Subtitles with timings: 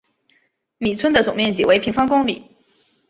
[0.79, 2.57] 米村的总面积为平方公里。